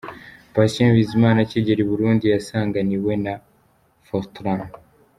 [0.53, 3.33] Patient Bizimana akigera i Burundi yasanganiwe na
[4.07, 4.61] Fortran.